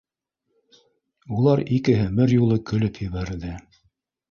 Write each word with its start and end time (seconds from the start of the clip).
У 1.35 1.43
лар 1.49 1.61
икеһе 1.77 2.09
бер 2.21 2.35
юлы 2.39 2.59
көлөп 2.73 3.01
ебәрҙе 3.07 3.55